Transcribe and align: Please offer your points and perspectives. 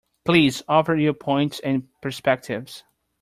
Please 0.25 0.63
offer 0.67 0.95
your 0.95 1.13
points 1.13 1.59
and 1.59 1.87
perspectives. 2.01 2.83